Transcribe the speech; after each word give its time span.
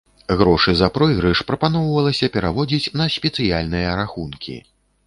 Грошы 0.37 0.73
за 0.79 0.87
пройгрыш 0.95 1.43
прапаноўвалася 1.51 2.31
пераводзіць 2.39 2.91
на 2.99 3.05
спецыяльныя 3.19 3.89
рахункі. 4.03 4.61